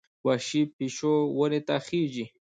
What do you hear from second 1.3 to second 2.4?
ونې ته خېژي.